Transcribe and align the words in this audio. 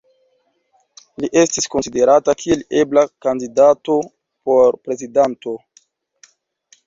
Li 1.23 1.27
estis 1.41 1.67
konsiderata 1.73 2.33
kiel 2.39 2.63
ebla 2.79 3.03
kandidato 3.27 3.97
por 4.49 4.79
prezidanto. 4.87 5.53